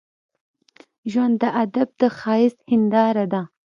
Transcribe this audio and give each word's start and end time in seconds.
ژبه 1.11 1.35
د 1.41 1.43
ادب 1.63 1.89
د 2.01 2.03
ښايست 2.17 2.59
هنداره 2.71 3.25
ده 3.33 3.41